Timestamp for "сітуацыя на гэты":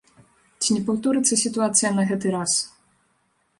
1.43-2.35